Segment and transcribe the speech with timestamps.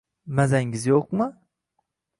[0.39, 1.31] Mazangiz yo`qmi